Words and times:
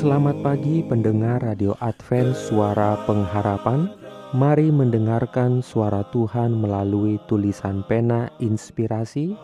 Selamat 0.00 0.40
pagi 0.40 0.80
pendengar 0.80 1.44
Radio 1.44 1.76
Advent 1.76 2.32
Suara 2.32 2.96
Pengharapan. 3.04 3.92
Mari 4.32 4.72
mendengarkan 4.72 5.60
suara 5.60 6.08
Tuhan 6.08 6.56
melalui 6.56 7.20
tulisan 7.28 7.84
pena 7.84 8.32
inspirasi 8.40 9.36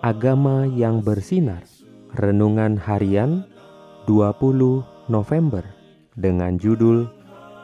Agama 0.00 0.64
yang 0.64 1.04
bersinar. 1.04 1.60
Renungan 2.16 2.80
harian 2.80 3.44
20 4.08 5.12
November 5.12 5.60
Dengan 6.16 6.56
judul 6.56 7.04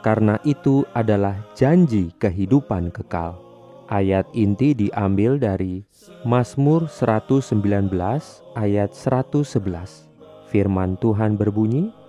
Karena 0.04 0.36
itu 0.44 0.84
adalah 0.92 1.40
janji 1.56 2.12
kehidupan 2.20 2.92
kekal. 2.92 3.40
Ayat 3.88 4.28
inti 4.36 4.76
diambil 4.76 5.40
dari 5.40 5.80
Mazmur 6.28 6.92
119 6.92 7.56
ayat 8.52 8.92
111 8.92 10.12
Firman 10.52 11.00
Tuhan 11.00 11.40
berbunyi, 11.40 12.03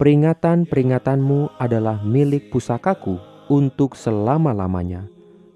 Peringatan-peringatanmu 0.00 1.60
adalah 1.60 2.00
milik 2.00 2.48
pusakaku 2.48 3.20
untuk 3.52 3.92
selama-lamanya, 3.92 5.04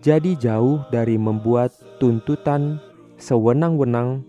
Jadi 0.00 0.38
jauh 0.38 0.80
dari 0.88 1.18
membuat 1.18 1.74
tuntutan 1.98 2.78
sewenang-wenang, 3.18 4.22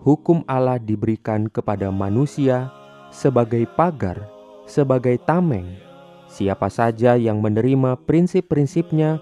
hukum 0.00 0.42
Allah 0.44 0.76
diberikan 0.80 1.46
kepada 1.46 1.88
manusia 1.88 2.72
sebagai 3.14 3.64
pagar, 3.78 4.26
sebagai 4.66 5.20
tameng, 5.22 5.78
Siapa 6.30 6.70
saja 6.70 7.18
yang 7.18 7.42
menerima 7.42 8.06
prinsip-prinsipnya 8.06 9.18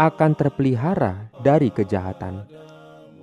akan 0.00 0.32
terpelihara 0.32 1.28
dari 1.44 1.68
kejahatan. 1.68 2.48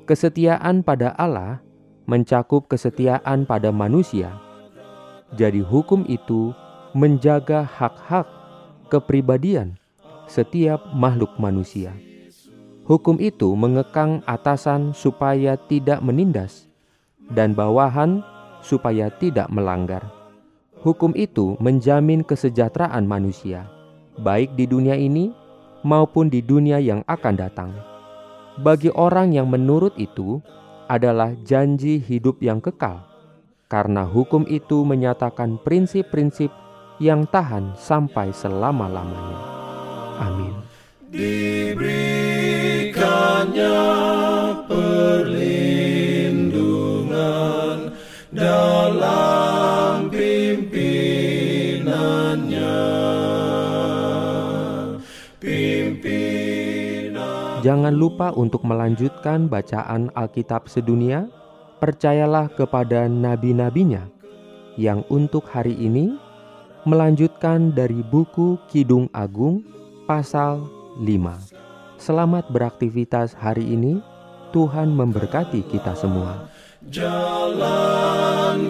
Kesetiaan 0.05 0.85
pada 0.85 1.17
Allah 1.17 1.65
mencakup 2.05 2.69
kesetiaan 2.69 3.49
pada 3.49 3.73
manusia. 3.73 4.29
Jadi 5.33 5.65
hukum 5.65 6.05
itu 6.05 6.53
menjaga 6.93 7.65
hak-hak 7.65 8.29
kepribadian 8.93 9.73
setiap 10.29 10.85
makhluk 10.93 11.33
manusia. 11.41 11.97
Hukum 12.85 13.17
itu 13.17 13.57
mengekang 13.57 14.21
atasan 14.29 14.93
supaya 14.93 15.57
tidak 15.57 16.05
menindas 16.05 16.69
dan 17.33 17.57
bawahan 17.57 18.21
supaya 18.61 19.09
tidak 19.09 19.49
melanggar. 19.49 20.05
Hukum 20.85 21.17
itu 21.17 21.57
menjamin 21.57 22.21
kesejahteraan 22.21 23.09
manusia, 23.09 23.65
baik 24.21 24.53
di 24.53 24.69
dunia 24.69 24.93
ini 24.93 25.33
maupun 25.81 26.29
di 26.29 26.45
dunia 26.45 26.77
yang 26.77 27.01
akan 27.09 27.33
datang. 27.33 27.73
Bagi 28.61 28.93
orang 28.93 29.33
yang 29.33 29.49
menurut 29.49 29.97
itu 29.97 30.45
adalah 30.85 31.33
janji 31.41 31.97
hidup 31.97 32.37
yang 32.37 32.61
kekal, 32.61 33.01
karena 33.65 34.05
hukum 34.05 34.45
itu 34.45 34.85
menyatakan 34.85 35.57
prinsip-prinsip 35.65 36.53
yang 37.01 37.25
tahan 37.33 37.73
sampai 37.73 38.29
selama-lamanya. 38.29 39.39
Amin. 40.21 40.53
Jangan 57.65 57.97
lupa 57.97 58.29
untuk 58.37 58.61
melanjutkan 58.61 59.49
bacaan 59.49 60.13
Alkitab 60.13 60.69
sedunia. 60.69 61.25
Percayalah 61.81 62.53
kepada 62.53 63.09
nabi-nabinya 63.09 64.05
yang 64.77 65.01
untuk 65.09 65.49
hari 65.49 65.73
ini 65.73 66.13
melanjutkan 66.85 67.73
dari 67.73 68.05
buku 68.05 68.61
Kidung 68.69 69.09
Agung 69.09 69.65
pasal 70.05 70.61
5. 71.01 71.97
Selamat 71.97 72.45
beraktivitas 72.53 73.33
hari 73.33 73.65
ini. 73.65 73.97
Tuhan 74.53 74.93
memberkati 74.93 75.65
kita 75.65 75.97
semua. 75.97 76.45
jalan 76.85 78.69